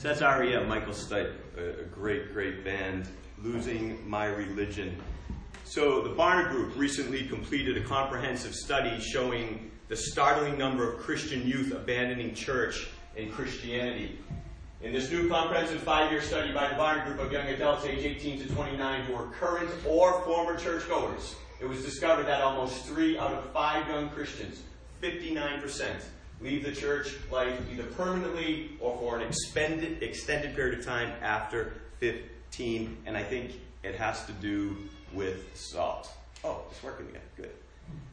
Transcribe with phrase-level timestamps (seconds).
[0.00, 3.06] So that's REM, Michael Stipe, a, a great, great band,
[3.42, 4.96] Losing My Religion.
[5.64, 11.46] So the Barna Group recently completed a comprehensive study showing the startling number of Christian
[11.46, 14.18] youth abandoning church and Christianity.
[14.80, 18.40] In this new comprehensive five-year study by the Barna Group of young adults aged 18
[18.40, 23.34] to 29 who are current or former churchgoers, it was discovered that almost three out
[23.34, 24.62] of five young Christians,
[25.02, 25.90] 59%,
[26.40, 31.72] leave the church life either permanently or for an extended, extended period of time after
[31.98, 32.96] 15.
[33.06, 33.52] And I think
[33.82, 34.76] it has to do
[35.12, 36.10] with salt.
[36.44, 37.22] Oh, it's working again.
[37.36, 37.50] Good.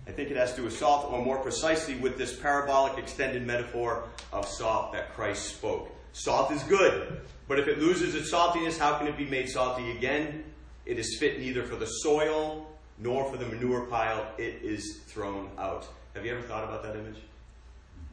[0.07, 3.45] I think it has to do with salt, or more precisely, with this parabolic extended
[3.45, 5.93] metaphor of salt that Christ spoke.
[6.13, 9.91] Salt is good, but if it loses its saltiness, how can it be made salty
[9.91, 10.43] again?
[10.85, 12.67] It is fit neither for the soil
[12.97, 14.25] nor for the manure pile.
[14.37, 15.85] It is thrown out.
[16.15, 17.17] Have you ever thought about that image?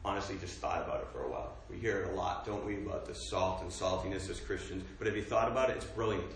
[0.05, 1.53] Honestly, just thought about it for a while.
[1.67, 4.83] We hear it a lot, don't we, about the salt and saltiness as Christians.
[4.99, 5.77] But have you thought about it?
[5.77, 6.31] It's brilliant.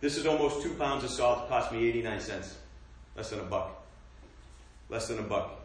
[0.00, 1.44] This is almost two pounds of salt.
[1.44, 2.56] It cost me 89 cents.
[3.16, 3.86] Less than a buck.
[4.88, 5.60] Less than a buck.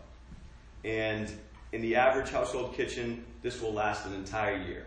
[0.85, 1.31] And
[1.71, 4.85] in the average household kitchen, this will last an entire year.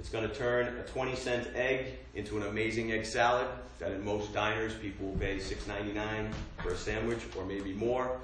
[0.00, 3.46] It's going to turn a 20 cent egg into an amazing egg salad
[3.78, 8.18] that in most diners people will pay $6.99 for a sandwich or maybe more.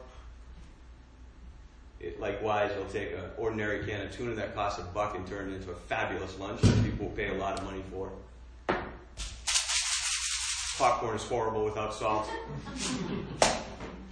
[2.01, 5.51] It, likewise, will take an ordinary can of tuna that costs a buck and turn
[5.51, 8.11] it into a fabulous lunch that people will pay a lot of money for.
[10.79, 12.27] Popcorn is horrible without salt.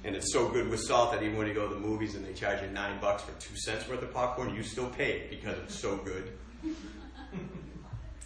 [0.04, 2.24] And it's so good with salt that even when you go to the movies and
[2.26, 5.30] they charge you nine bucks for two cents worth of popcorn, you still pay it
[5.30, 6.32] because it's so good.
[6.62, 6.74] you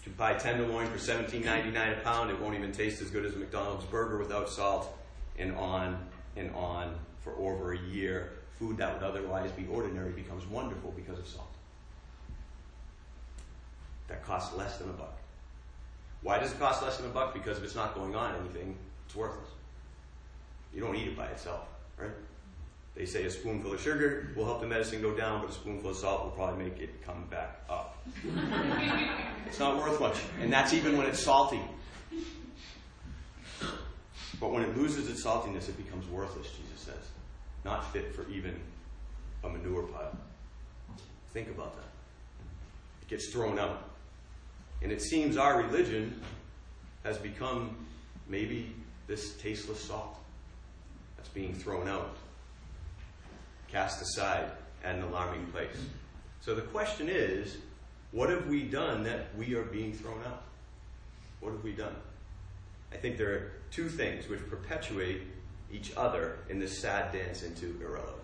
[0.02, 3.84] can buy tenderloin for $17.99 a pound, it won't even taste as good as McDonald's
[3.86, 4.98] burger without salt,
[5.38, 6.04] and on
[6.36, 8.41] and on for over a year.
[8.62, 11.52] Food that would otherwise be ordinary becomes wonderful because of salt.
[14.06, 15.18] That costs less than a buck.
[16.22, 17.34] Why does it cost less than a buck?
[17.34, 19.48] Because if it's not going on anything, it's worthless.
[20.72, 21.66] You don't eat it by itself,
[21.98, 22.12] right?
[22.94, 25.90] They say a spoonful of sugar will help the medicine go down, but a spoonful
[25.90, 28.00] of salt will probably make it come back up.
[29.48, 31.62] it's not worth much, and that's even when it's salty.
[34.38, 37.08] But when it loses its saltiness, it becomes worthless, Jesus says.
[37.64, 38.58] Not fit for even
[39.44, 40.16] a manure pile.
[41.32, 41.88] Think about that.
[43.02, 43.90] It gets thrown out.
[44.82, 46.20] And it seems our religion
[47.04, 47.76] has become
[48.28, 48.74] maybe
[49.06, 50.18] this tasteless salt
[51.16, 52.16] that's being thrown out,
[53.68, 54.50] cast aside
[54.84, 55.76] at an alarming place.
[56.40, 57.58] So the question is
[58.10, 60.42] what have we done that we are being thrown out?
[61.40, 61.96] What have we done?
[62.92, 65.22] I think there are two things which perpetuate
[65.72, 68.18] each other in this sad dance into irrelevance,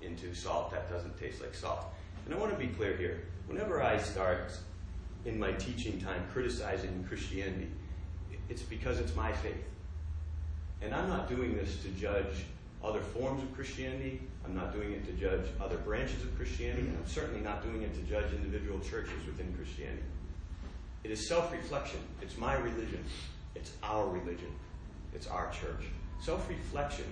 [0.00, 1.86] into salt that doesn't taste like salt.
[2.24, 3.24] And I want to be clear here.
[3.46, 4.52] Whenever I start
[5.24, 7.68] in my teaching time criticizing Christianity,
[8.48, 9.64] it's because it's my faith.
[10.82, 12.44] And I'm not doing this to judge
[12.82, 14.20] other forms of Christianity.
[14.44, 16.82] I'm not doing it to judge other branches of Christianity.
[16.82, 20.02] And I'm certainly not doing it to judge individual churches within Christianity.
[21.02, 22.00] It is self reflection.
[22.20, 23.04] It's my religion.
[23.54, 24.52] It's our religion.
[25.14, 25.86] It's our church.
[26.20, 27.04] Self reflection,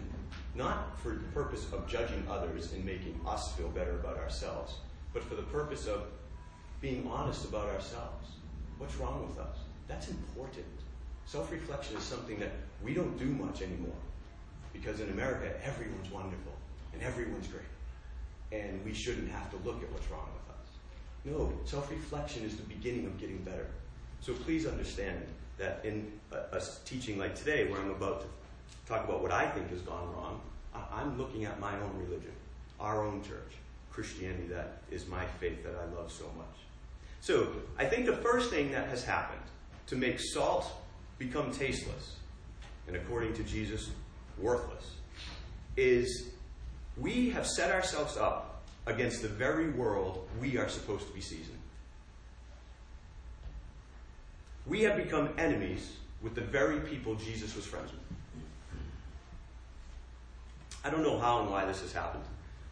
[0.55, 4.77] not for the purpose of judging others and making us feel better about ourselves,
[5.12, 6.05] but for the purpose of
[6.81, 8.33] being honest about ourselves.
[8.79, 9.59] What's wrong with us?
[9.89, 10.67] That's important.
[11.27, 12.53] Self reflection is something that
[12.83, 13.97] we don't do much anymore.
[14.73, 16.53] Because in America, everyone's wonderful
[16.93, 17.62] and everyone's great.
[18.53, 20.69] And we shouldn't have to look at what's wrong with us.
[21.25, 23.69] No, self reflection is the beginning of getting better.
[24.21, 25.25] So please understand
[25.59, 28.27] that in a, a, teaching like today, where I'm about to
[28.87, 30.41] talk about what I think has gone wrong,
[30.75, 32.32] I'm looking at my own religion,
[32.81, 33.53] our own church,
[33.91, 36.47] Christianity that is my faith that I love so much.
[37.21, 37.49] So,
[37.79, 39.41] I think the first thing that has happened
[39.87, 40.71] to make salt
[41.19, 42.17] become tasteless,
[42.87, 43.91] and according to Jesus,
[44.38, 44.97] worthless,
[45.77, 46.29] is
[46.97, 51.59] we have set ourselves up against the very world we are supposed to be seasoning.
[54.67, 58.00] We have become enemies with the very people Jesus was friends with.
[60.84, 62.25] I don't know how and why this has happened.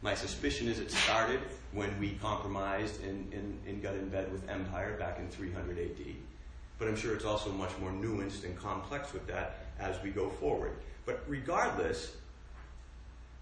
[0.03, 1.41] My suspicion is it started
[1.73, 6.07] when we compromised and, got in bed with Empire back in 300 AD.
[6.79, 10.29] But I'm sure it's also much more nuanced and complex with that as we go
[10.29, 10.73] forward.
[11.07, 12.15] But regardless,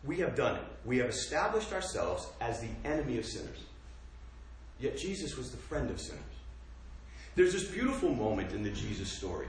[0.04, 0.62] we have done it.
[0.84, 3.58] We have established ourselves as the enemy of sinners.
[4.78, 6.22] Yet Jesus was the friend of sinners.
[7.34, 9.48] There's this beautiful moment in the Jesus story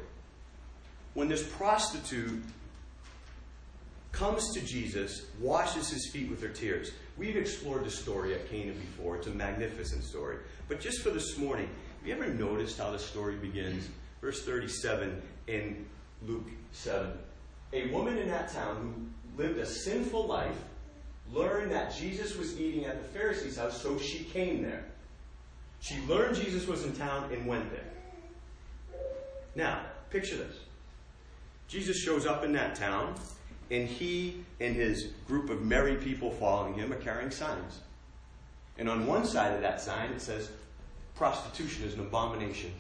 [1.13, 2.43] when this prostitute
[4.11, 6.91] comes to Jesus, washes his feet with her tears.
[7.17, 9.17] We've explored the story at Cana before.
[9.17, 10.37] It's a magnificent story.
[10.67, 11.69] But just for this morning,
[11.99, 13.87] have you ever noticed how the story begins?
[14.21, 15.85] Verse 37 in
[16.23, 17.11] Luke 7.
[17.73, 20.57] A woman in that town who lived a sinful life
[21.31, 24.83] learned that Jesus was eating at the Pharisee's house, so she came there.
[25.79, 27.91] She learned Jesus was in town and went there.
[29.55, 30.57] Now, picture this.
[31.67, 33.15] Jesus shows up in that town,
[33.71, 37.79] and he and his group of merry people following him are carrying signs.
[38.77, 40.51] And on one side of that sign, it says,
[41.15, 42.71] Prostitution is an abomination.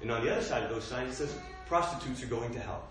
[0.00, 2.84] And on the other side of those signs, it says, Prostitutes are going to hell.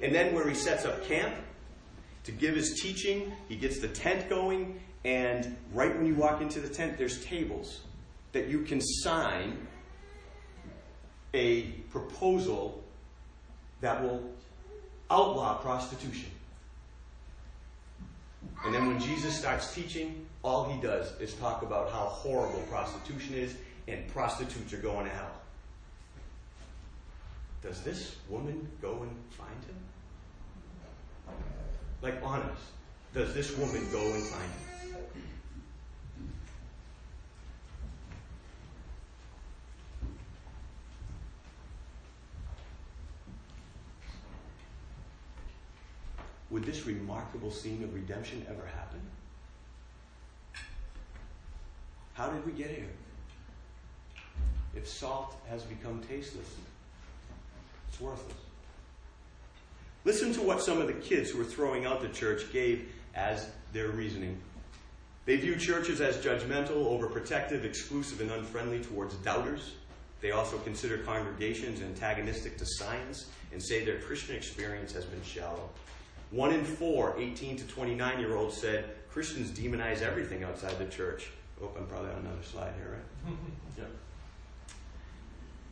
[0.00, 1.34] And then, where he sets up camp
[2.24, 6.60] to give his teaching, he gets the tent going, and right when you walk into
[6.60, 7.80] the tent, there's tables
[8.32, 9.66] that you can sign
[11.34, 12.82] a proposal
[13.80, 14.22] that will
[15.10, 16.30] outlaw prostitution.
[18.64, 23.34] And then when Jesus starts teaching, all he does is talk about how horrible prostitution
[23.34, 23.54] is
[23.88, 25.32] and prostitutes are going to hell.
[27.62, 29.76] Does this woman go and find him?
[32.02, 32.62] Like, honest,
[33.12, 34.96] does this woman go and find him?
[46.70, 49.00] This remarkable scene of redemption ever happen?
[52.14, 52.90] How did we get here?
[54.76, 56.46] If salt has become tasteless,
[57.88, 58.36] it's worthless.
[60.04, 63.48] Listen to what some of the kids who were throwing out the church gave as
[63.72, 64.40] their reasoning.
[65.26, 69.74] They view churches as judgmental, overprotective, exclusive, and unfriendly towards doubters.
[70.20, 75.68] They also consider congregations antagonistic to science and say their Christian experience has been shallow.
[76.30, 81.30] One in four 18 to 29 year olds said Christians demonize everything outside the church.
[81.62, 83.36] Oh, I'm probably on another slide here, right?
[83.78, 83.84] yeah.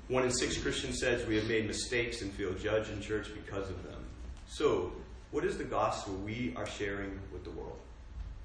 [0.08, 3.70] One in six Christians says we have made mistakes and feel judged in church because
[3.70, 4.04] of them.
[4.48, 4.92] So,
[5.30, 7.78] what is the gospel we are sharing with the world?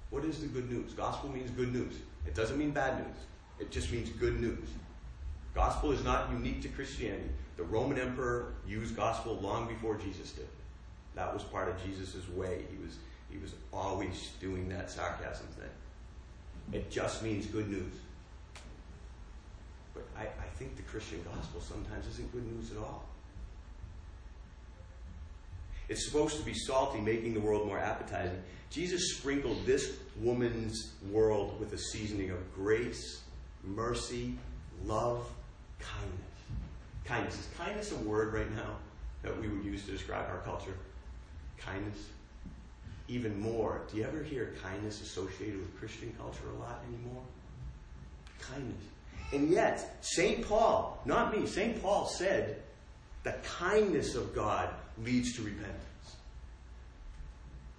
[0.10, 0.94] What is the good news?
[0.94, 1.96] Gospel means good news.
[2.28, 3.18] It doesn't mean bad news.
[3.60, 4.70] It just means good news.
[5.56, 7.30] Gospel is not unique to Christianity.
[7.58, 10.48] The Roman emperor used gospel long before Jesus did.
[11.16, 12.64] That was part of Jesus' way.
[12.70, 12.98] He was,
[13.30, 15.70] he was always doing that sarcasm thing.
[16.72, 17.94] It just means good news.
[19.94, 23.04] But I, I think the Christian gospel sometimes isn't good news at all.
[25.90, 28.42] It's supposed to be salty, making the world more appetizing.
[28.70, 33.22] Jesus sprinkled this woman's world with a seasoning of grace,
[33.64, 34.36] mercy,
[34.86, 35.28] love,
[35.80, 36.20] kindness.
[37.06, 37.36] Kindness.
[37.36, 38.78] Is kindness a word right now
[39.22, 40.74] that we would use to describe our culture?
[41.58, 42.10] Kindness.
[43.08, 47.24] Even more, do you ever hear kindness associated with Christian culture a lot anymore?
[48.40, 48.84] Kindness.
[49.34, 50.48] And yet, St.
[50.48, 51.82] Paul, not me, St.
[51.82, 52.62] Paul said
[53.24, 54.70] the kindness of God
[55.04, 55.80] leads to repentance.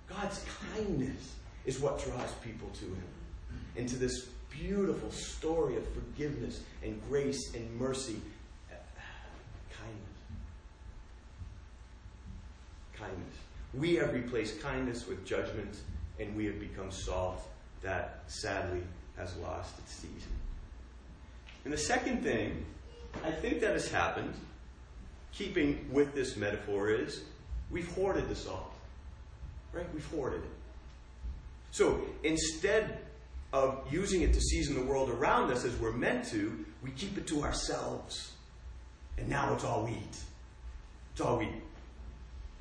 [0.08, 3.04] God's kindness is what draws people to Him.
[3.76, 8.20] Into this beautiful story of forgiveness and grace and mercy.
[9.70, 10.20] Kindness.
[12.94, 13.36] Kindness.
[13.76, 15.76] We have replaced kindness with judgment,
[16.20, 17.42] and we have become salt
[17.82, 18.82] that sadly
[19.16, 20.32] has lost its season.
[21.64, 22.64] And the second thing
[23.24, 24.34] I think that has happened,
[25.32, 27.22] keeping with this metaphor, is
[27.70, 28.72] we've hoarded the salt.
[29.72, 29.86] Right?
[29.92, 30.50] We've hoarded it.
[31.70, 32.98] So instead
[33.52, 37.18] of using it to season the world around us as we're meant to, we keep
[37.18, 38.32] it to ourselves.
[39.18, 40.16] And now it's all we eat.
[41.12, 41.63] It's all we eat.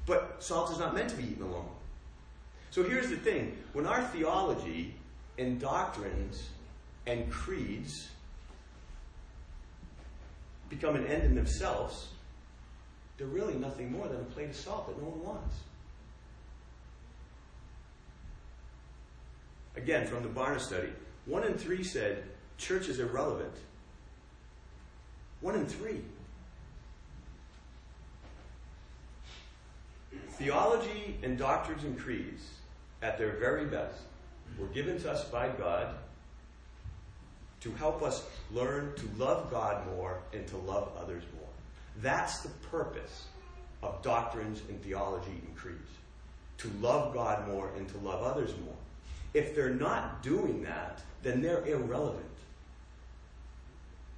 [0.06, 1.70] But salt is not meant to be eaten alone.
[2.72, 4.96] So here's the thing when our theology
[5.38, 6.50] and doctrines
[7.06, 8.10] and creeds
[10.70, 12.08] become an end in themselves,
[13.18, 15.56] they're really nothing more than a plate of salt that no one wants.
[19.76, 20.90] Again, from the Barna study,
[21.26, 22.24] one in three said
[22.58, 23.54] church is irrelevant.
[25.42, 26.02] One in three.
[30.44, 32.44] Theology and doctrines and creeds,
[33.02, 34.02] at their very best,
[34.60, 35.96] were given to us by God
[37.62, 41.48] to help us learn to love God more and to love others more.
[42.02, 43.28] That's the purpose
[43.82, 45.80] of doctrines and theology and creeds.
[46.58, 48.76] To love God more and to love others more.
[49.34, 52.26] If they're not doing that, then they're irrelevant.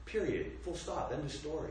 [0.07, 0.53] Period.
[0.63, 1.11] Full stop.
[1.13, 1.69] End of story.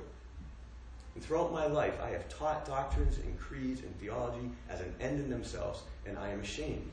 [1.14, 5.20] And throughout my life, I have taught doctrines and creeds and theology as an end
[5.20, 6.90] in themselves, and I am ashamed.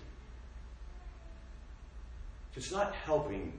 [2.51, 3.53] If it's not helping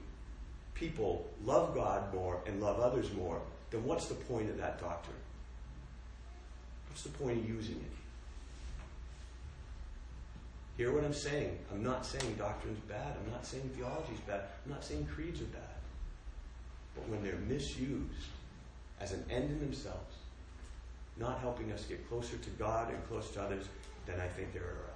[0.73, 3.41] people love God more and love others more,
[3.71, 5.17] then what's the point of that doctrine?
[6.89, 7.91] What's the point of using it?
[10.77, 11.57] Hear what I'm saying.
[11.71, 13.15] I'm not saying doctrine's bad.
[13.23, 14.41] I'm not saying theology's bad.
[14.65, 15.61] I'm not saying creeds are bad.
[16.95, 18.29] But when they're misused
[18.99, 20.15] as an end in themselves,
[21.17, 23.65] not helping us get closer to God and closer to others,
[24.05, 24.89] than I think they're irrelevant.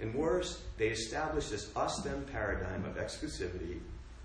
[0.00, 3.78] And worse, they establish this us them paradigm of exclusivity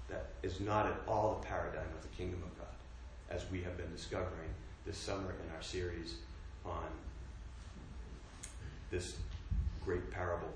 [0.10, 2.74] that is not at all the paradigm of the kingdom of God,
[3.30, 4.50] as we have been discovering
[4.86, 6.16] this summer in our series
[6.66, 6.86] on
[8.92, 9.18] this
[9.84, 10.54] great parable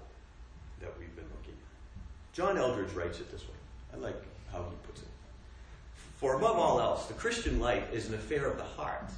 [0.80, 2.34] that we've been looking at.
[2.34, 3.56] John Eldredge writes it this way.
[3.94, 5.08] I like how he puts it.
[6.18, 9.10] For above all else, the Christian life is an affair of the heart.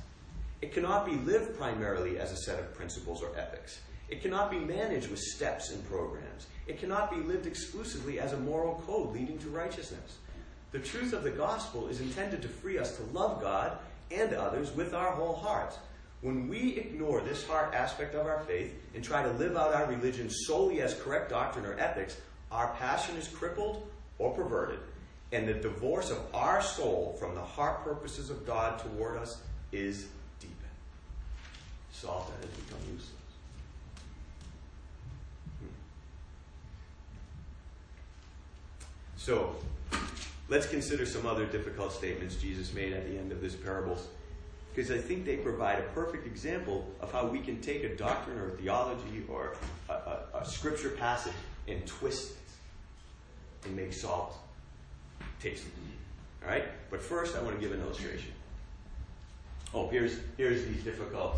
[0.61, 3.79] It cannot be lived primarily as a set of principles or ethics.
[4.09, 6.47] It cannot be managed with steps and programs.
[6.67, 10.17] It cannot be lived exclusively as a moral code leading to righteousness.
[10.71, 13.77] The truth of the gospel is intended to free us to love God
[14.11, 15.77] and others with our whole hearts.
[16.21, 19.87] When we ignore this heart aspect of our faith and try to live out our
[19.87, 22.17] religion solely as correct doctrine or ethics,
[22.51, 23.89] our passion is crippled
[24.19, 24.79] or perverted,
[25.31, 29.41] and the divorce of our soul from the heart purposes of God toward us
[29.71, 30.07] is
[31.91, 33.11] Salt that has become useless.
[39.17, 39.55] So,
[40.49, 43.97] let's consider some other difficult statements Jesus made at the end of this parable
[44.73, 48.37] because I think they provide a perfect example of how we can take a doctrine
[48.39, 49.55] or a theology or
[49.89, 51.33] a, a, a scripture passage
[51.67, 54.35] and twist it and make salt
[55.41, 55.69] tasty.
[56.43, 56.65] All right?
[56.89, 58.31] But first, I want to give an illustration.
[59.73, 61.35] Oh, here's, here's these difficult.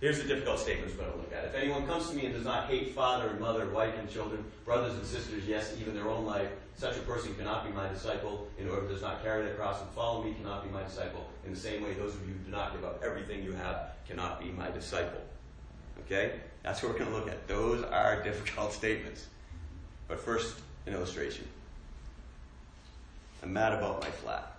[0.00, 1.44] Here's the difficult statements we're going to look at.
[1.44, 4.44] If anyone comes to me and does not hate father and mother, wife and children,
[4.64, 8.48] brothers and sisters, yes, even their own life, such a person cannot be my disciple.
[8.58, 11.26] And whoever does not carry the cross and follow me cannot be my disciple.
[11.46, 13.92] In the same way, those of you who do not give up everything you have
[14.06, 15.20] cannot be my disciple.
[16.00, 16.40] Okay?
[16.62, 17.46] That's what we're going to look at.
[17.46, 19.28] Those are difficult statements.
[20.08, 21.46] But first, an illustration.
[23.42, 24.56] I'm mad about my flat.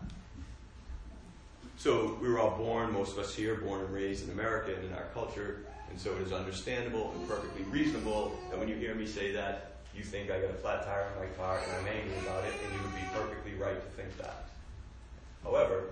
[1.86, 4.84] So we were all born, most of us here, born and raised in America and
[4.86, 8.96] in our culture, and so it is understandable and perfectly reasonable that when you hear
[8.96, 11.94] me say that, you think I got a flat tire on my car and I'm
[11.96, 14.48] angry about it, and you would be perfectly right to think that.
[15.44, 15.92] However,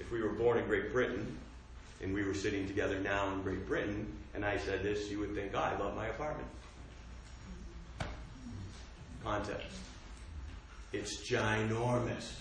[0.00, 1.34] if we were born in Great Britain
[2.02, 5.34] and we were sitting together now in Great Britain, and I said this, you would
[5.34, 6.48] think, I love my apartment.
[9.22, 9.66] Context.
[10.92, 12.32] It's ginormous.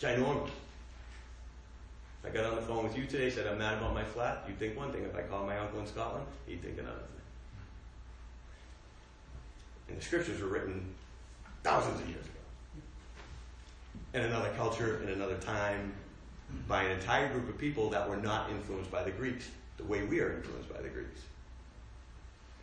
[0.00, 0.48] Ginormous.
[2.24, 4.58] I got on the phone with you today, said I'm mad about my flat, you'd
[4.58, 5.04] think one thing.
[5.04, 7.06] If I called my uncle in Scotland, he'd think another thing.
[9.88, 10.94] And the scriptures were written
[11.62, 12.84] thousands of years ago.
[14.14, 15.92] In another culture, in another time,
[16.66, 20.04] by an entire group of people that were not influenced by the Greeks, the way
[20.04, 21.20] we are influenced by the Greeks.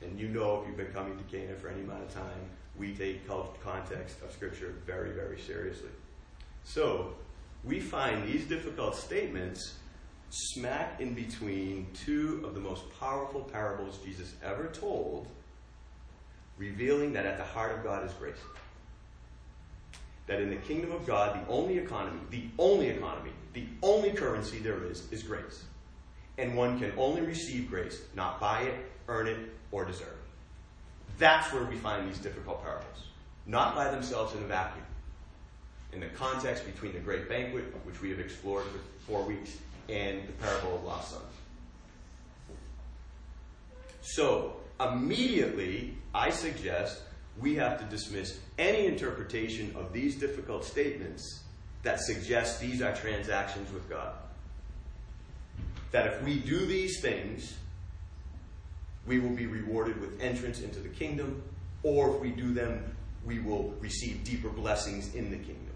[0.02, 2.94] And you know, if you've been coming to Cana for any amount of time, we
[2.94, 5.90] take context of Scripture very, very seriously.
[6.64, 7.14] So,
[7.68, 9.76] we find these difficult statements
[10.30, 15.28] smack in between two of the most powerful parables Jesus ever told,
[16.58, 18.36] revealing that at the heart of God is grace.
[20.28, 24.60] That in the kingdom of God, the only economy, the only economy, the only currency
[24.60, 25.64] there is, is grace.
[26.38, 28.76] And one can only receive grace, not buy it,
[29.08, 29.38] earn it,
[29.72, 31.18] or deserve it.
[31.18, 33.08] That's where we find these difficult parables.
[33.46, 34.87] Not by themselves in a vacuum
[35.94, 39.58] in the context between the great banquet, which we have explored for four weeks,
[39.90, 41.24] and the parable of lost sons.
[44.02, 47.02] So, immediately, I suggest
[47.40, 51.44] we have to dismiss any interpretation of these difficult statements
[51.84, 54.14] that suggest these are transactions with God.
[55.92, 57.56] That if we do these things,
[59.06, 61.42] we will be rewarded with entrance into the kingdom,
[61.84, 65.67] or if we do them, we will receive deeper blessings in the kingdom.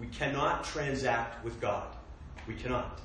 [0.00, 1.88] We cannot transact with God.
[2.46, 3.00] We cannot.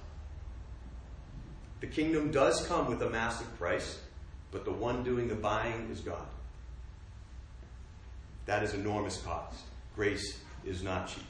[1.81, 3.99] The kingdom does come with a massive price,
[4.51, 6.25] but the one doing the buying is God.
[8.45, 9.59] That is enormous cost.
[9.95, 11.23] Grace is not cheap.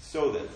[0.00, 0.48] So then,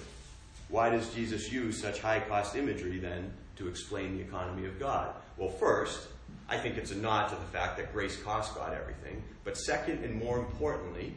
[0.68, 5.14] why does Jesus use such high cost imagery then to explain the economy of God?
[5.36, 6.08] Well, first,
[6.48, 9.22] I think it's a nod to the fact that grace costs God everything.
[9.44, 11.14] But second, and more importantly,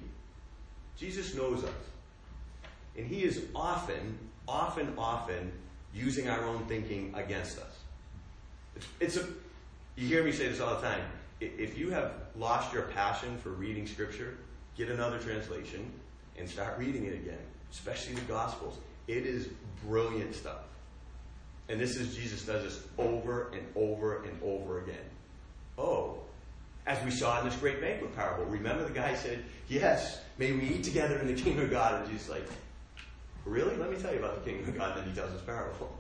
[0.98, 1.72] Jesus knows us.
[2.98, 5.52] And he is often, often, often
[5.94, 7.80] using our own thinking against us.
[8.76, 9.28] It's, it's a,
[9.96, 11.04] you hear me say this all the time.
[11.40, 14.38] If you have lost your passion for reading Scripture,
[14.78, 15.92] get another translation
[16.38, 17.40] and start reading it again,
[17.72, 18.78] especially the Gospels.
[19.08, 19.50] It is
[19.86, 20.64] brilliant stuff.
[21.68, 24.96] And this is Jesus does this over and over and over again.
[25.78, 26.20] Oh,
[26.88, 28.46] as we saw in this great banquet parable.
[28.46, 32.02] Remember the guy said, Yes, may we eat together in the kingdom of God.
[32.02, 32.48] And Jesus like,
[33.46, 33.76] Really?
[33.78, 34.98] Let me tell you about the kingdom of God.
[34.98, 35.96] And then he tells this parable.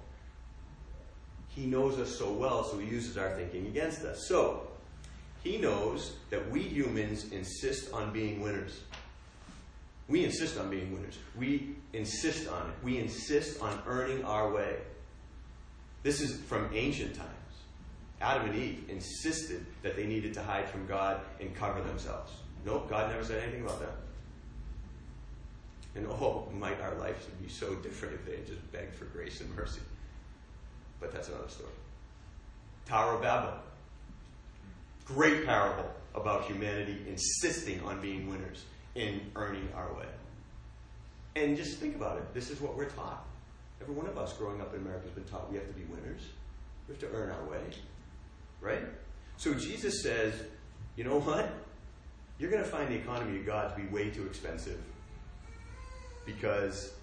[1.49, 4.27] He knows us so well, so he uses our thinking against us.
[4.27, 4.67] So,
[5.43, 8.81] he knows that we humans insist on being winners.
[10.07, 11.17] We insist on being winners.
[11.35, 12.75] We insist on it.
[12.83, 14.77] We insist on earning our way.
[16.03, 17.29] This is from ancient times.
[18.21, 22.31] Adam and Eve insisted that they needed to hide from God and cover themselves.
[22.65, 23.95] Nope, God never said anything about that.
[25.95, 29.39] And oh, might our lives be so different if they had just begged for grace
[29.41, 29.81] and mercy.
[30.99, 31.71] But that's another story.
[32.85, 33.53] Tower of Babel.
[35.05, 40.05] Great parable about humanity insisting on being winners in earning our way.
[41.35, 42.33] And just think about it.
[42.33, 43.25] This is what we're taught.
[43.81, 45.83] Every one of us growing up in America has been taught we have to be
[45.83, 46.21] winners.
[46.87, 47.59] We have to earn our way.
[48.61, 48.83] Right?
[49.37, 50.33] So Jesus says,
[50.95, 51.51] you know what?
[52.39, 54.79] You're going to find the economy of God to be way too expensive.
[56.25, 56.93] Because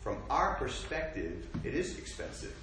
[0.00, 2.54] from our perspective, it is expensive.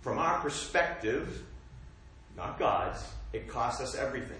[0.00, 1.42] From our perspective,
[2.36, 4.38] not God's, it costs us everything.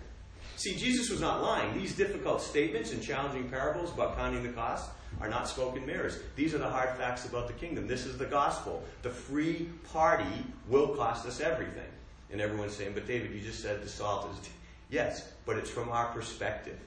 [0.56, 1.74] See, Jesus was not lying.
[1.74, 6.20] These difficult statements and challenging parables about counting the cost are not spoken mirrors.
[6.36, 7.86] These are the hard facts about the kingdom.
[7.86, 8.82] This is the gospel.
[9.02, 11.82] The free party will cost us everything.
[12.30, 14.48] And everyone's saying, but David, you just said the salt is.
[14.90, 16.78] Yes, but it's from our perspective.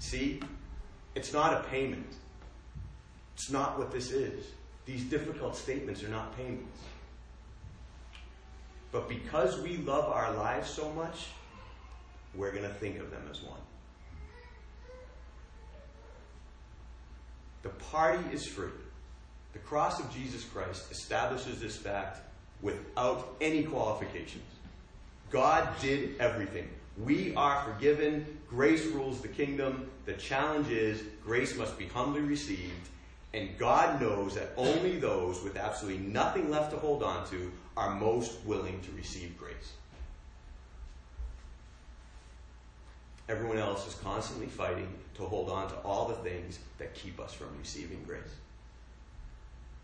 [0.00, 0.40] See,
[1.16, 2.06] it's not a payment.
[3.34, 4.46] It's not what this is.
[4.84, 6.78] These difficult statements are not payments.
[8.92, 11.26] But because we love our lives so much,
[12.34, 13.58] we're going to think of them as one.
[17.62, 18.68] The party is free.
[19.54, 22.20] The cross of Jesus Christ establishes this fact
[22.60, 24.44] without any qualifications.
[25.30, 26.68] God did everything.
[26.96, 28.38] We are forgiven.
[28.48, 29.90] Grace rules the kingdom.
[30.06, 32.88] The challenge is grace must be humbly received.
[33.34, 37.94] And God knows that only those with absolutely nothing left to hold on to are
[37.94, 39.74] most willing to receive grace.
[43.28, 47.34] Everyone else is constantly fighting to hold on to all the things that keep us
[47.34, 48.22] from receiving grace.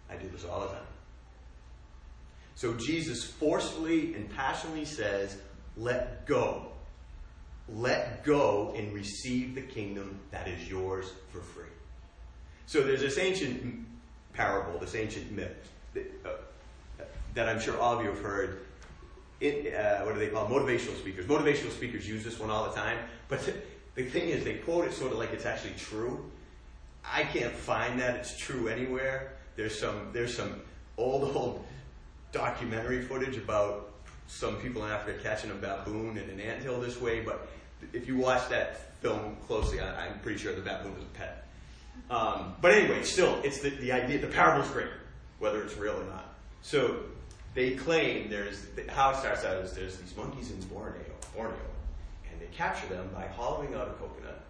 [0.09, 0.87] I do this all the time.
[2.55, 5.37] So Jesus forcefully and passionately says,
[5.77, 6.72] Let go.
[7.69, 11.65] Let go and receive the kingdom that is yours for free.
[12.67, 13.87] So there's this ancient
[14.33, 17.03] parable, this ancient myth that, uh,
[17.35, 18.67] that I'm sure all of you have heard
[19.43, 21.27] it, uh, what do they call motivational speakers?
[21.27, 22.99] Motivational speakers use this one all the time,
[23.29, 23.41] but
[23.95, 26.31] the, thing is, they quote it sort of like it's actually true.
[27.05, 29.33] I can't find that it's true anywhere.
[29.57, 30.61] There's some there's some
[30.97, 31.65] old old
[32.31, 33.92] documentary footage about
[34.33, 37.49] some people in Africa catching a baboon in an anthill this way, but
[37.93, 41.47] if you watch that film closely, I, am pretty sure the baboon was a pet.
[42.11, 44.19] Um, but anyway, still, it's the, the idea.
[44.19, 44.89] The parable's great,
[45.39, 46.35] whether it's real or not.
[46.63, 47.01] So
[47.55, 51.03] they claim there's how it starts out is there's these monkeys in Borneo,
[51.37, 51.55] Borneo,
[52.31, 54.45] and they capture them by hollowing out a coconut,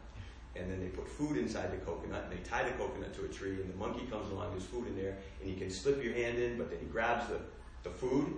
[0.55, 3.29] and then they put food inside the coconut, and they tie the coconut to a
[3.29, 6.15] tree, and the monkey comes along, there's food in there, and you can slip your
[6.15, 7.41] hand in, but then he grabs the,
[7.83, 8.33] the food,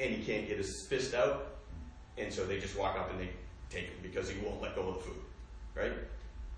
[0.00, 1.56] and he can't get his fist out,
[2.18, 3.30] and so they just walk up and they
[3.70, 5.16] take him because he won't let go of the food,
[5.74, 5.92] right?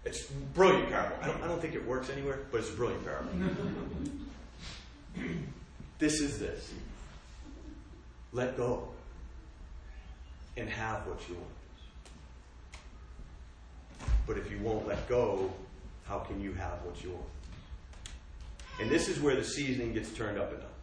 [0.05, 1.17] It's brilliant parable.
[1.23, 3.33] I don't, I don't think it works anywhere, but it's a brilliant parable.
[5.99, 6.73] this is this.
[8.33, 8.89] Let go.
[10.57, 11.47] and have what you want.
[14.27, 15.53] But if you won't let go,
[16.07, 17.25] how can you have what you want?
[18.81, 20.76] And this is where the seasoning gets turned up a notch.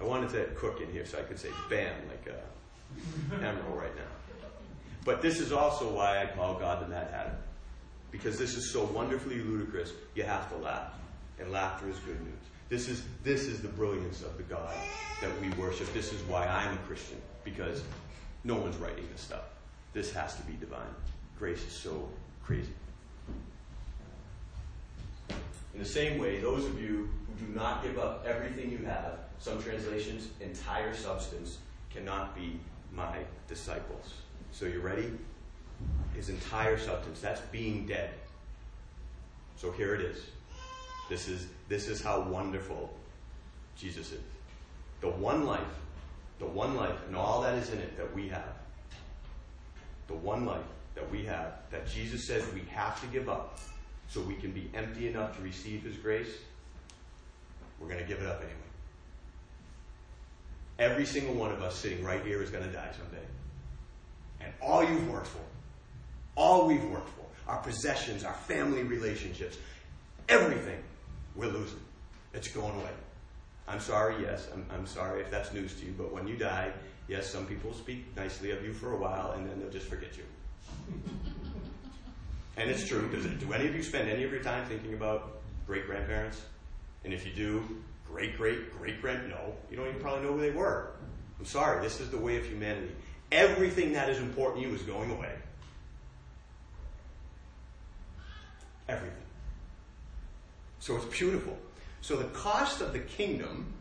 [0.00, 2.40] I wanted to cook in here so I could say bam like a
[3.36, 4.48] Emeril right now.
[5.04, 7.36] But this is also why I call God the Mad Hatter.
[8.10, 10.94] Because this is so wonderfully ludicrous, you have to laugh.
[11.38, 12.34] And laughter is good news.
[12.68, 14.74] This is, this is the brilliance of the God
[15.20, 15.92] that we worship.
[15.94, 17.82] This is why I'm a Christian, because
[18.44, 19.44] no one's writing this stuff.
[19.92, 20.94] This has to be divine.
[21.38, 22.08] Grace is so
[22.42, 22.72] crazy.
[25.30, 27.08] In the same way, those of you
[27.40, 31.58] do not give up everything you have, some translations, entire substance,
[31.90, 32.58] cannot be
[32.92, 34.14] my disciples.
[34.52, 35.10] So you ready?
[36.14, 37.20] His entire substance.
[37.20, 38.10] That's being dead.
[39.56, 40.18] So here it is.
[41.08, 42.92] This is this is how wonderful
[43.76, 44.20] Jesus is.
[45.00, 45.60] The one life,
[46.38, 48.54] the one life, and all that is in it that we have.
[50.08, 53.58] The one life that we have, that Jesus says we have to give up
[54.08, 56.30] so we can be empty enough to receive His grace,
[57.80, 58.54] we're going to give it up anyway.
[60.78, 63.24] Every single one of us sitting right here is going to die someday.
[64.40, 65.40] And all you've worked for,
[66.36, 69.56] all we've worked for, our possessions, our family relationships,
[70.28, 70.78] everything,
[71.34, 71.80] we're losing.
[72.32, 72.90] It's going away.
[73.66, 76.72] I'm sorry, yes, I'm, I'm sorry if that's news to you, but when you die,
[77.08, 80.16] yes, some people speak nicely of you for a while and then they'll just forget
[80.16, 80.24] you.
[82.56, 83.08] and it's true.
[83.10, 86.40] Does it, do any of you spend any of your time thinking about great grandparents?
[87.04, 90.40] And if you do, great great great grand, no, you don't even probably know who
[90.40, 90.90] they were.
[91.38, 92.94] I'm sorry, this is the way of humanity.
[93.30, 95.34] Everything that is important to you is going away.
[98.88, 99.16] Everything.
[100.80, 101.56] So it's beautiful.
[102.00, 103.72] So the cost of the kingdom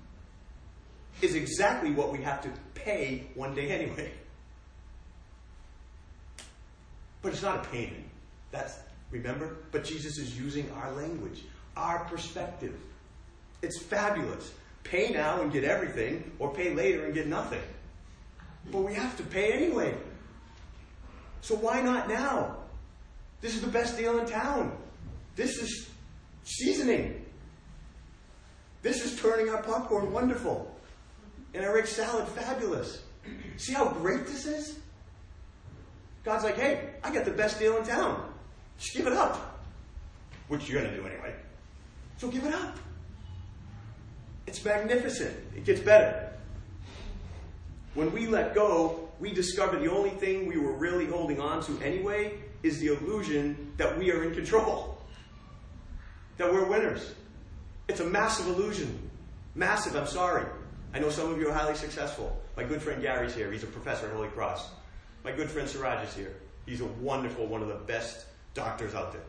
[1.21, 4.11] is exactly what we have to pay one day anyway.
[7.21, 8.05] But it's not a payment.
[8.51, 8.77] That's
[9.11, 9.57] remember?
[9.71, 11.43] But Jesus is using our language,
[11.75, 12.75] our perspective.
[13.61, 14.53] It's fabulous.
[14.83, 17.61] Pay now and get everything, or pay later and get nothing.
[18.71, 19.95] But we have to pay anyway.
[21.41, 22.57] So why not now?
[23.41, 24.75] This is the best deal in town.
[25.35, 25.89] This is
[26.43, 27.25] seasoning.
[28.81, 30.73] This is turning our popcorn wonderful.
[31.53, 33.03] And our egg salad fabulous.
[33.57, 34.79] See how great this is?
[36.23, 38.33] God's like, hey, I got the best deal in town.
[38.77, 39.61] Just give it up.
[40.47, 41.33] Which you're going to do anyway.
[42.17, 42.77] So give it up.
[44.47, 45.35] It's magnificent.
[45.55, 46.31] It gets better.
[47.93, 51.79] When we let go, we discover the only thing we were really holding on to
[51.83, 52.33] anyway
[52.63, 54.97] is the illusion that we are in control,
[56.37, 57.13] that we're winners.
[57.87, 59.09] It's a massive illusion.
[59.55, 60.45] Massive, I'm sorry.
[60.93, 62.39] I know some of you are highly successful.
[62.55, 63.51] My good friend Gary's here.
[63.51, 64.69] He's a professor at Holy Cross.
[65.23, 66.35] My good friend Siraj is here.
[66.65, 69.21] He's a wonderful, one of the best doctors out there.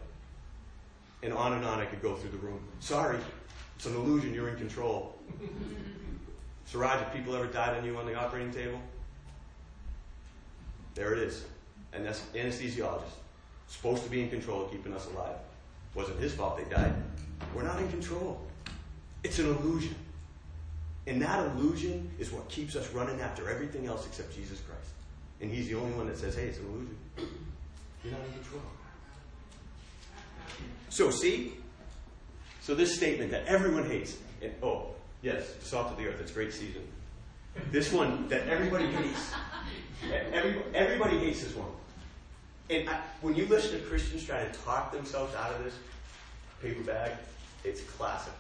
[1.22, 2.61] And on and on I could go through the room.
[2.81, 3.18] Sorry,
[3.79, 4.35] it's an illusion.
[4.35, 5.17] You're in control.
[6.67, 8.81] Siraj, have people ever died on you on the operating table?
[10.97, 11.45] There it is.
[11.93, 13.05] And that's anesthesiologist.
[13.69, 15.37] Supposed to be in control of keeping us alive.
[15.95, 16.93] Wasn't his fault they died.
[17.55, 18.41] We're not in control.
[19.23, 19.95] It's an illusion.
[21.07, 24.91] And that illusion is what keeps us running after everything else except Jesus Christ.
[25.41, 26.99] And he's the only one that says, hey, it's an illusion.
[28.03, 28.62] You're not in control.
[30.88, 31.53] So, see?
[32.68, 34.88] So, this statement that everyone hates, and oh,
[35.22, 36.83] yes, salt of the earth, it's great season.
[37.72, 39.33] This one that everybody hates.
[40.35, 41.70] Every, everybody hates this one.
[42.68, 45.72] And I, when you listen to Christians try to talk themselves out of this
[46.61, 47.12] paper bag,
[47.64, 48.35] it's classic.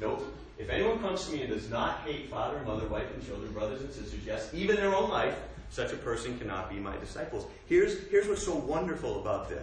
[0.00, 0.26] Nope.
[0.58, 3.82] If anyone comes to me and does not hate father, mother, wife, and children, brothers
[3.82, 5.36] and sisters, yes, even their own life,
[5.70, 7.46] such a person cannot be my disciples.
[7.68, 9.62] Here's, here's what's so wonderful about this.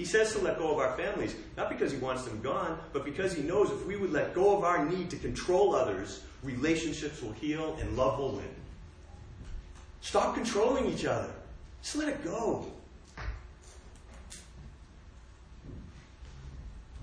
[0.00, 3.04] He says to let go of our families, not because he wants them gone, but
[3.04, 7.20] because he knows if we would let go of our need to control others, relationships
[7.20, 8.48] will heal and love will win.
[10.00, 11.28] Stop controlling each other.
[11.82, 12.64] Just let it go.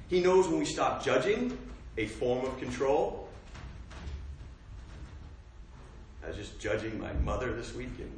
[0.07, 1.55] He knows when we stop judging,
[1.99, 3.29] a form of control.
[6.23, 8.11] I was just judging my mother this week, and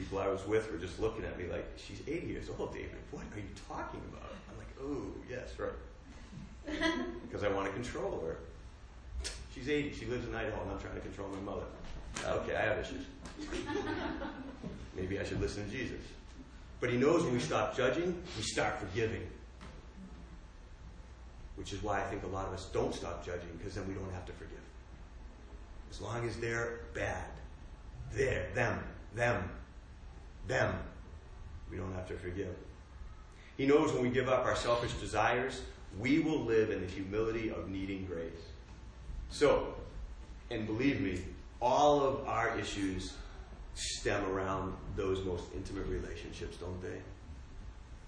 [0.00, 2.90] people I was with were just looking at me like, she's 80 years old, David.
[3.10, 4.32] What are you talking about?
[4.50, 5.70] I'm like, oh, yes, right.
[7.22, 8.38] because I want to control her.
[9.54, 9.94] She's 80.
[9.94, 11.66] She lives in Idaho, and I'm trying to control my mother.
[12.26, 13.04] Okay, I have issues.
[14.96, 16.00] Maybe I should listen to Jesus.
[16.80, 19.26] But he knows when we stop judging, we start forgiving.
[21.56, 23.92] Which is why I think a lot of us don't stop judging, because then we
[23.92, 24.56] don't have to forgive.
[25.90, 27.26] As long as they're bad,
[28.14, 28.78] they're, them,
[29.14, 29.50] them,
[30.46, 30.74] them.
[31.70, 32.54] We don't have to forgive.
[33.56, 35.62] He knows when we give up our selfish desires,
[35.98, 38.32] we will live in the humility of needing grace.
[39.28, 39.74] So,
[40.50, 41.22] and believe me,
[41.60, 43.14] all of our issues
[43.74, 47.00] stem around those most intimate relationships, don't they?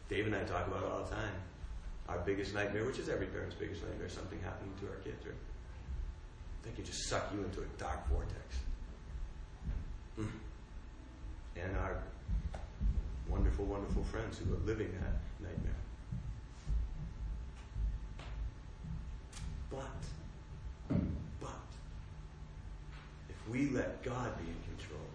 [0.08, 1.34] Dave and I talk about it all the time.
[2.08, 5.34] Our biggest nightmare, which is every parent's biggest nightmare, something happening to our kids, right?
[6.64, 8.56] They could just suck you into a dark vortex.
[10.18, 10.28] Mm.
[11.56, 12.02] And our
[13.32, 15.72] wonderful, wonderful friends who are living that nightmare.
[19.70, 20.98] But,
[21.40, 21.48] but,
[23.30, 25.08] if we let God be in control,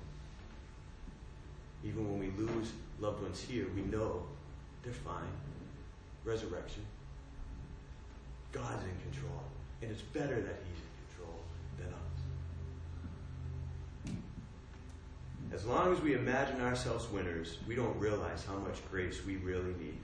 [1.84, 4.24] even when we lose loved ones here, we know
[4.84, 5.36] they're fine.
[6.26, 6.84] Resurrection.
[8.52, 9.44] God's in control.
[9.82, 10.97] And it's better that He's in
[15.58, 19.74] As long as we imagine ourselves winners, we don't realize how much grace we really
[19.80, 19.98] need.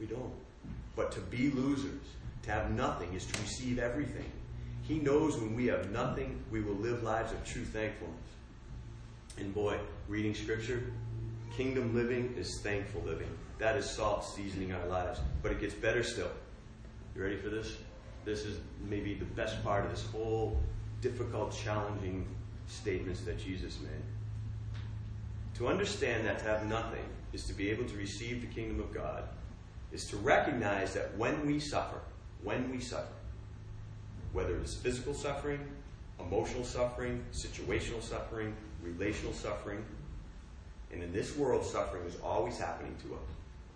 [0.00, 0.32] We don't.
[0.96, 2.02] But to be losers,
[2.42, 4.28] to have nothing, is to receive everything.
[4.82, 8.16] He knows when we have nothing, we will live lives of true thankfulness.
[9.36, 10.82] And boy, reading scripture,
[11.56, 13.30] kingdom living is thankful living.
[13.60, 15.20] That is salt seasoning our lives.
[15.44, 16.32] But it gets better still.
[17.14, 17.76] You ready for this?
[18.24, 18.58] This is
[18.88, 20.60] maybe the best part of this whole
[21.02, 22.26] difficult, challenging
[22.66, 24.17] statements that Jesus made.
[25.58, 28.94] To understand that to have nothing is to be able to receive the kingdom of
[28.94, 29.24] God,
[29.90, 32.00] is to recognize that when we suffer,
[32.44, 33.12] when we suffer,
[34.32, 35.58] whether it's physical suffering,
[36.20, 39.84] emotional suffering, situational suffering, relational suffering,
[40.92, 43.28] and in this world, suffering is always happening to us.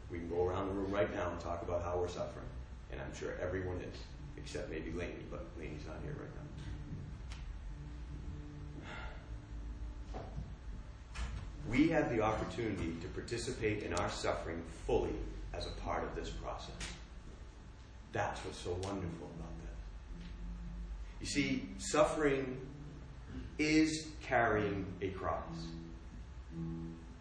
[0.09, 2.47] We can go around the room right now and talk about how we're suffering.
[2.93, 3.99] And I'm sure everyone is,
[4.37, 6.65] except maybe Laney, but Laney's not here right now.
[11.71, 15.15] We have the opportunity to participate in our suffering fully
[15.55, 16.75] as a part of this process.
[18.13, 20.21] That's what's so wonderful about this.
[21.21, 22.59] You see, suffering
[23.59, 25.43] is carrying a cross.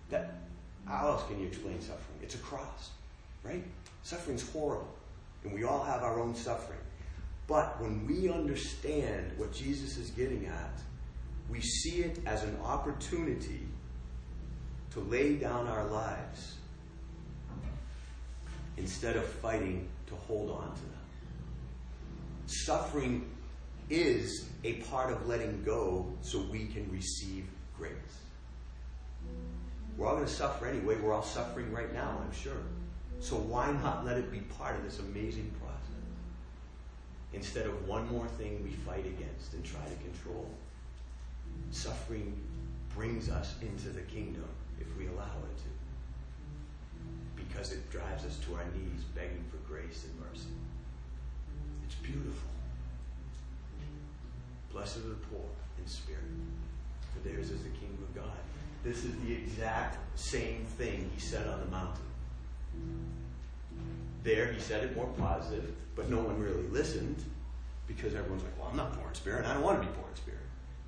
[0.10, 0.36] That
[0.86, 2.20] how else can you explain suffering?
[2.22, 2.90] It's a cross,
[3.44, 3.64] right?
[4.04, 4.94] Suffering's horrible,
[5.44, 6.80] and we all have our own suffering.
[7.48, 10.82] But when we understand what Jesus is getting at,
[11.50, 13.62] we see it as an opportunity
[14.92, 16.56] to lay down our lives
[18.78, 20.92] instead of fighting to hold on to them.
[22.48, 23.30] Suffering
[23.90, 27.46] is a part of letting go so we can receive
[27.78, 27.92] grace.
[29.98, 30.96] We're all going to suffer anyway.
[30.96, 32.62] We're all suffering right now, I'm sure.
[33.20, 35.78] So why not let it be part of this amazing process?
[37.34, 40.50] Instead of one more thing we fight against and try to control.
[41.70, 42.36] Suffering
[42.96, 44.48] brings us into the kingdom
[44.82, 45.70] if we allow it to.
[47.44, 50.50] Because it drives us to our knees begging for grace and mercy.
[51.86, 52.50] It's beautiful.
[54.72, 55.46] Blessed are the poor
[55.78, 56.24] in spirit,
[57.14, 58.40] for theirs is the kingdom of God.
[58.84, 62.04] This is the exact same thing he said on the mountain.
[64.24, 67.24] There, he said it more positive, but no one really listened
[67.88, 69.46] because everyone's like, well, I'm not poor in spirit.
[69.46, 70.41] I don't want to be poor in spirit.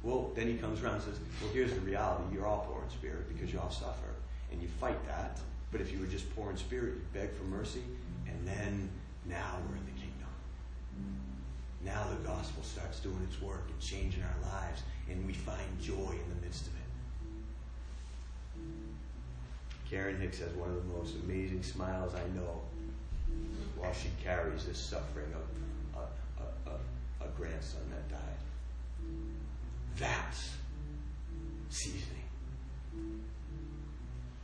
[0.04, 2.24] Well, then he comes around and says, well, here's the reality.
[2.34, 4.10] You're all poor in spirit because you all suffer.
[4.52, 5.40] And you fight that.
[5.72, 7.82] But if you were just poor in spirit, you beg for mercy.
[8.28, 8.90] And then,
[9.26, 10.28] now we're in the kingdom.
[11.86, 14.84] Now the gospel starts doing its work and changing our lives.
[15.10, 16.82] And we find joy in the midst of it.
[19.90, 22.62] Karen Hicks has one of the most amazing smiles I know
[23.78, 28.20] while she carries this suffering of a, a, a, a grandson that died.
[30.00, 30.52] That's
[31.70, 32.10] seasoning.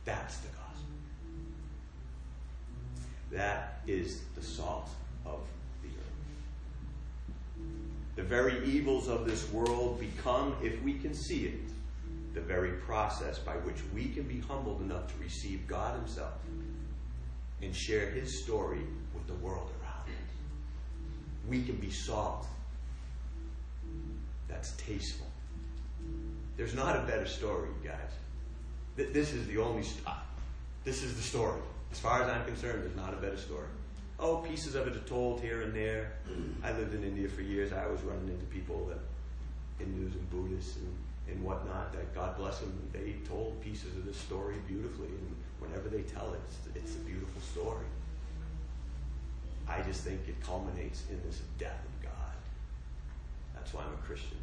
[0.04, 0.86] That's the gospel.
[3.32, 4.90] That is the salt
[5.24, 5.40] of
[5.82, 7.66] the earth.
[8.16, 11.60] The very evils of this world become, if we can see it,
[12.34, 16.34] the very process by which we can be humbled enough to receive God Himself
[17.60, 18.80] and share His story
[19.14, 21.48] with the world around us.
[21.48, 22.46] We can be salt
[24.48, 25.29] that's tasteful.
[26.56, 29.12] There's not a better story, you guys.
[29.12, 30.04] This is the only story.
[30.06, 30.18] Uh,
[30.84, 31.60] this is the story.
[31.92, 33.66] As far as I'm concerned, there's not a better story.
[34.18, 36.12] Oh, pieces of it are told here and there.
[36.62, 37.72] I lived in India for years.
[37.72, 38.98] I was running into people that
[39.78, 40.94] Hindus and Buddhists and
[41.30, 45.08] and whatnot that God bless them, they told pieces of this story beautifully.
[45.08, 47.86] And whenever they tell it, it's, it's a beautiful story.
[49.68, 52.34] I just think it culminates in this death of God.
[53.54, 54.38] That's why I'm a Christian.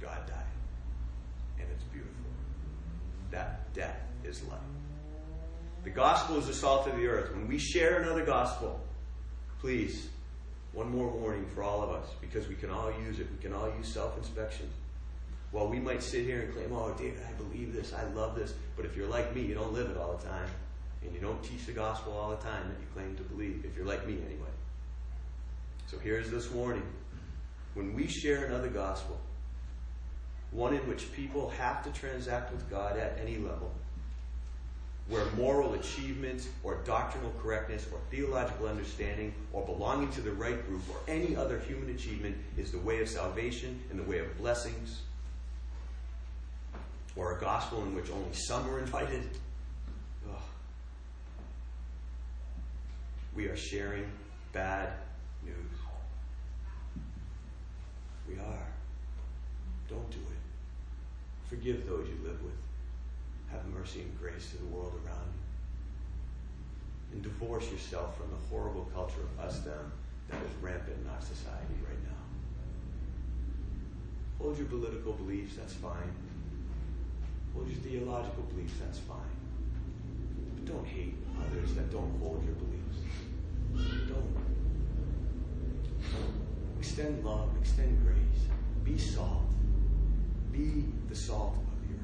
[0.00, 0.44] God died.
[1.58, 2.14] And it's beautiful.
[3.30, 4.58] That death is life.
[5.84, 7.32] The gospel is the salt of the earth.
[7.32, 8.80] When we share another gospel,
[9.60, 10.08] please,
[10.72, 13.28] one more warning for all of us, because we can all use it.
[13.30, 14.68] We can all use self inspection.
[15.52, 18.52] While we might sit here and claim, oh, David, I believe this, I love this,
[18.76, 20.50] but if you're like me, you don't live it all the time,
[21.02, 23.76] and you don't teach the gospel all the time that you claim to believe, if
[23.76, 24.50] you're like me anyway.
[25.86, 26.82] So here's this warning.
[27.74, 29.20] When we share another gospel,
[30.52, 33.70] one in which people have to transact with God at any level,
[35.08, 40.82] where moral achievement or doctrinal correctness or theological understanding or belonging to the right group
[40.90, 45.02] or any other human achievement is the way of salvation and the way of blessings,
[47.14, 49.22] or a gospel in which only some are invited.
[50.28, 50.42] Ugh.
[53.34, 54.06] We are sharing
[54.52, 54.92] bad
[55.44, 55.54] news.
[58.28, 58.66] We are.
[59.88, 60.35] Don't do it.
[61.48, 62.58] Forgive those you live with.
[63.50, 65.42] Have mercy and grace to the world around you.
[67.12, 69.92] And divorce yourself from the horrible culture of us them
[70.28, 72.10] that is rampant in our society right now.
[74.40, 76.12] Hold your political beliefs, that's fine.
[77.54, 79.16] Hold your theological beliefs, that's fine.
[80.54, 82.98] But don't hate others that don't hold your beliefs.
[84.08, 84.36] Don't.
[86.78, 88.48] Extend love, extend grace.
[88.84, 89.55] Be salt.
[90.56, 92.00] Be the salt of the earth.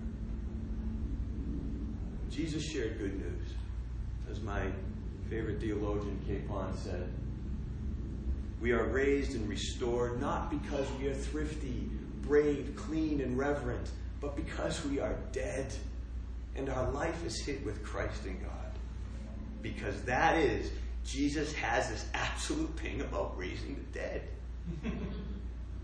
[2.30, 3.48] Jesus shared good news.
[4.30, 4.62] As my
[5.30, 7.08] favorite theologian, Capon, said,
[8.60, 11.88] we are raised and restored not because we are thrifty,
[12.20, 15.72] brave, clean, and reverent, but because we are dead
[16.54, 18.50] and our life is hid with Christ in God.
[19.62, 20.70] Because that is,
[21.04, 24.22] Jesus has this absolute thing about raising the dead.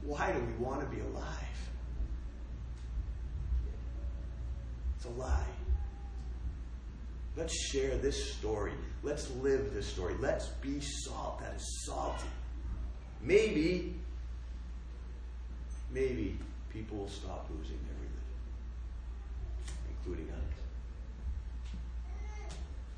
[0.03, 1.35] Why do we want to be alive?
[4.99, 5.47] It's a lie.
[7.37, 8.73] Let's share this story.
[9.05, 10.15] Let's live this story.
[10.19, 12.27] Let's be salt that is salty.
[13.23, 13.95] Maybe,
[15.93, 16.37] maybe
[16.73, 18.25] people will stop losing their religion,
[19.89, 20.39] including us.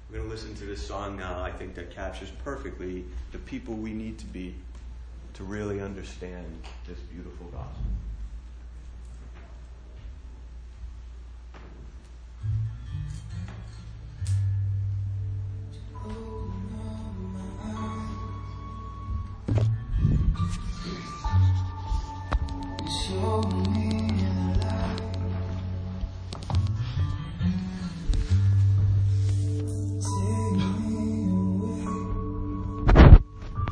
[0.08, 3.74] We're going to listen to this song now, I think, that captures perfectly the people
[3.74, 4.54] we need to be
[5.34, 6.46] to really understand
[6.88, 7.84] this beautiful gospel.